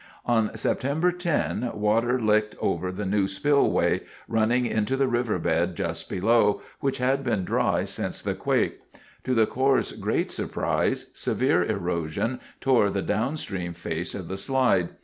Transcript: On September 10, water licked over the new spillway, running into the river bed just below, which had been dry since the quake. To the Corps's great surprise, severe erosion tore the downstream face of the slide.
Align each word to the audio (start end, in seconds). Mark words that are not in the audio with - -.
On 0.25 0.57
September 0.57 1.11
10, 1.11 1.73
water 1.75 2.19
licked 2.19 2.55
over 2.59 2.91
the 2.91 3.05
new 3.05 3.27
spillway, 3.27 4.01
running 4.27 4.65
into 4.65 4.95
the 4.97 5.05
river 5.07 5.37
bed 5.37 5.75
just 5.75 6.09
below, 6.09 6.59
which 6.79 6.97
had 6.97 7.23
been 7.23 7.43
dry 7.45 7.83
since 7.83 8.23
the 8.23 8.33
quake. 8.33 8.79
To 9.25 9.35
the 9.35 9.45
Corps's 9.45 9.91
great 9.91 10.31
surprise, 10.31 11.11
severe 11.13 11.63
erosion 11.63 12.39
tore 12.59 12.89
the 12.89 13.03
downstream 13.03 13.73
face 13.75 14.15
of 14.15 14.27
the 14.27 14.37
slide. 14.37 14.89